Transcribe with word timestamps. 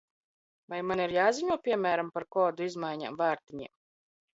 Vai 0.73 0.79
man 0.91 1.03
ir 1.03 1.13
jāziņo, 1.17 1.59
piemēram, 1.67 2.13
par 2.19 2.29
kodu 2.39 2.69
izmaiņām 2.73 3.25
vārtiņiem? 3.25 3.75